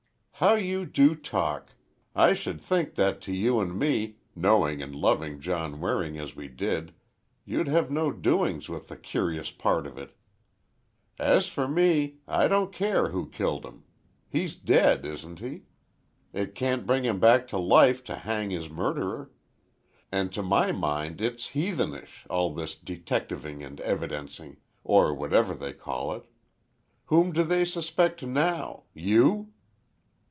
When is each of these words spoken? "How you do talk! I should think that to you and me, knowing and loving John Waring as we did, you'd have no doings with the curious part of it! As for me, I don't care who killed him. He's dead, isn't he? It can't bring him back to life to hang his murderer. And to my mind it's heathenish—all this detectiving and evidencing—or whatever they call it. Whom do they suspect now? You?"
"How 0.43 0.55
you 0.55 0.87
do 0.87 1.13
talk! 1.13 1.73
I 2.15 2.33
should 2.33 2.59
think 2.59 2.95
that 2.95 3.21
to 3.21 3.31
you 3.31 3.59
and 3.59 3.77
me, 3.77 4.15
knowing 4.35 4.81
and 4.81 4.95
loving 4.95 5.39
John 5.39 5.79
Waring 5.79 6.17
as 6.17 6.35
we 6.35 6.47
did, 6.47 6.95
you'd 7.45 7.67
have 7.67 7.91
no 7.91 8.11
doings 8.11 8.67
with 8.67 8.87
the 8.87 8.97
curious 8.97 9.51
part 9.51 9.85
of 9.85 9.99
it! 9.99 10.17
As 11.19 11.45
for 11.45 11.67
me, 11.67 12.15
I 12.27 12.47
don't 12.47 12.73
care 12.73 13.09
who 13.09 13.29
killed 13.29 13.63
him. 13.63 13.83
He's 14.27 14.55
dead, 14.55 15.05
isn't 15.05 15.37
he? 15.41 15.65
It 16.33 16.55
can't 16.55 16.87
bring 16.87 17.05
him 17.05 17.19
back 17.19 17.47
to 17.49 17.59
life 17.59 18.03
to 18.05 18.15
hang 18.15 18.49
his 18.49 18.67
murderer. 18.67 19.29
And 20.11 20.33
to 20.33 20.41
my 20.41 20.71
mind 20.71 21.21
it's 21.21 21.49
heathenish—all 21.49 22.55
this 22.55 22.75
detectiving 22.75 23.63
and 23.63 23.79
evidencing—or 23.81 25.13
whatever 25.13 25.53
they 25.53 25.73
call 25.73 26.13
it. 26.13 26.25
Whom 27.05 27.31
do 27.31 27.43
they 27.43 27.63
suspect 27.63 28.23
now? 28.23 28.85
You?" 28.95 29.51